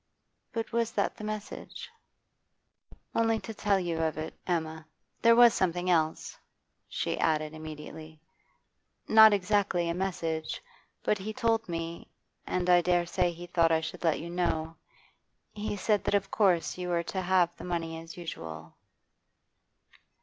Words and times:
'But 0.51 0.71
was 0.71 0.93
that 0.93 1.15
the 1.15 1.23
message?' 1.23 1.87
'Only 3.13 3.37
to 3.41 3.53
tell 3.53 3.79
you 3.79 3.99
of 4.01 4.17
it, 4.17 4.33
Emma. 4.47 4.87
There 5.21 5.35
was 5.35 5.53
something 5.53 5.91
else,' 5.91 6.39
she 6.89 7.19
added 7.19 7.53
immediately; 7.53 8.19
'not 9.07 9.31
exactly 9.31 9.87
a 9.89 9.93
message, 9.93 10.63
but 11.03 11.19
he 11.19 11.33
told 11.33 11.69
me, 11.69 12.07
and 12.47 12.67
I 12.67 12.81
dare 12.81 13.05
say 13.05 13.31
he 13.31 13.45
thought 13.45 13.71
I 13.71 13.81
should 13.81 14.03
let 14.03 14.19
you 14.19 14.31
know. 14.31 14.75
He 15.53 15.77
said 15.77 16.03
that 16.05 16.15
of 16.15 16.31
course 16.31 16.79
you 16.79 16.89
were 16.89 17.03
to 17.03 17.21
have 17.21 17.55
the 17.57 17.63
money 17.63 17.89
still 17.91 18.01
as 18.03 18.17
usual. 18.17 18.73